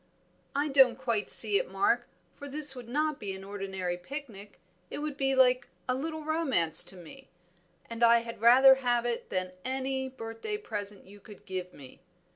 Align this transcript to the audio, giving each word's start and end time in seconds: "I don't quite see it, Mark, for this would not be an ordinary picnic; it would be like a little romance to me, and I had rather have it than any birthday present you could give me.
"I 0.55 0.67
don't 0.67 0.95
quite 0.97 1.29
see 1.29 1.59
it, 1.59 1.69
Mark, 1.69 2.07
for 2.35 2.49
this 2.49 2.75
would 2.75 2.89
not 2.89 3.19
be 3.19 3.35
an 3.35 3.43
ordinary 3.43 3.97
picnic; 3.97 4.59
it 4.89 4.97
would 4.97 5.15
be 5.15 5.35
like 5.35 5.67
a 5.87 5.93
little 5.93 6.23
romance 6.23 6.83
to 6.85 6.95
me, 6.95 7.29
and 7.87 8.03
I 8.03 8.21
had 8.21 8.41
rather 8.41 8.73
have 8.81 9.05
it 9.05 9.29
than 9.29 9.51
any 9.63 10.09
birthday 10.09 10.57
present 10.57 11.05
you 11.05 11.19
could 11.19 11.45
give 11.45 11.71
me. 11.71 11.99